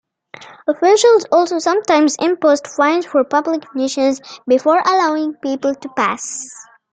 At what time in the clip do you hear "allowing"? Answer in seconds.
4.83-5.35